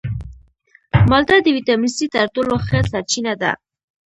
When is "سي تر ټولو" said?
1.97-2.53